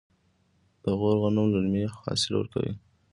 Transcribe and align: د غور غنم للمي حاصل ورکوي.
د 0.83 0.85
غور 0.99 1.15
غنم 1.23 1.47
للمي 1.53 1.83
حاصل 2.01 2.31
ورکوي. 2.35 2.73